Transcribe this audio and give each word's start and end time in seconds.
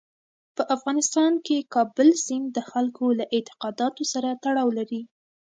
په 0.55 0.63
افغانستان 0.75 1.31
کې 1.45 1.67
کابل 1.75 2.09
سیند 2.25 2.47
د 2.53 2.59
خلکو 2.71 3.05
له 3.19 3.25
اعتقاداتو 3.35 4.03
سره 4.13 4.29
تړاو 4.43 4.69
لري. 4.77 5.01